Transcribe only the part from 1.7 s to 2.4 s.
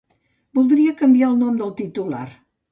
titular.